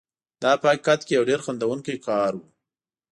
دا 0.41 0.51
په 0.61 0.65
حقیقت 0.71 0.99
کې 1.05 1.13
یو 1.17 1.23
ډېر 1.29 1.39
خندوونکی 1.45 1.95
کار 2.07 2.31
و. 2.37 2.41